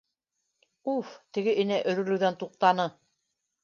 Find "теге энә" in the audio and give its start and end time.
1.37-1.79